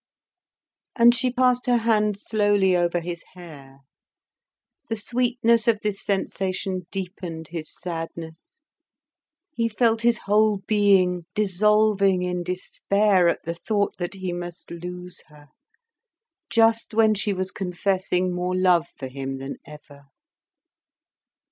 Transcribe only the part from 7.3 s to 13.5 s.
his sadness; he felt his whole being dissolving in despair at